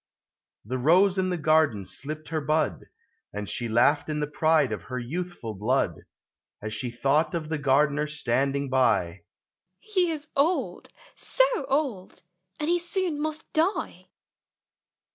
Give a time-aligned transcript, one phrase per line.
[0.65, 2.85] The Rose in the garden slipped her bud,
[3.31, 5.93] And she laughed in the pride of her youthful blood,
[6.59, 9.21] As she thought of the Gardener standing by
[9.93, 10.89] —"He is old—
[11.37, 12.23] so old